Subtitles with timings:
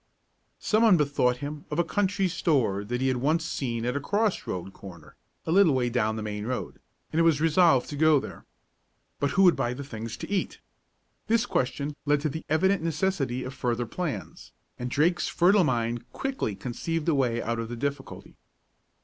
[0.57, 3.99] Some one bethought him of a country store that he had once seen at a
[3.99, 6.79] cross road corner a little way down the main road,
[7.13, 8.43] and it was resolved to go there.
[9.19, 10.59] But who would buy the things to eat?
[11.27, 16.55] This question led to the evident necessity of further plans, and Drake's fertile mind quickly
[16.55, 18.37] conceived a way out of the difficulty.